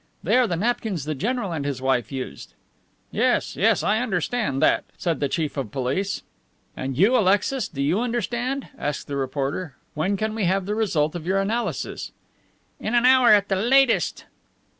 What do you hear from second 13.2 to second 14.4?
at the latest."